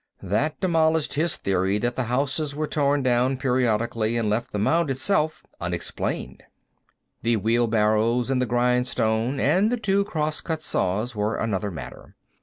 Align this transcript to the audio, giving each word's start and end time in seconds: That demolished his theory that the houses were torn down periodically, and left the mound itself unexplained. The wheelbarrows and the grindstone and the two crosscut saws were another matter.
That 0.23 0.59
demolished 0.59 1.13
his 1.13 1.35
theory 1.35 1.77
that 1.77 1.95
the 1.95 2.05
houses 2.05 2.55
were 2.55 2.65
torn 2.65 3.03
down 3.03 3.37
periodically, 3.37 4.17
and 4.17 4.31
left 4.31 4.51
the 4.51 4.57
mound 4.57 4.89
itself 4.89 5.43
unexplained. 5.59 6.41
The 7.21 7.35
wheelbarrows 7.35 8.31
and 8.31 8.41
the 8.41 8.47
grindstone 8.47 9.39
and 9.39 9.71
the 9.71 9.77
two 9.77 10.03
crosscut 10.05 10.63
saws 10.63 11.15
were 11.15 11.35
another 11.37 11.69
matter. 11.69 12.15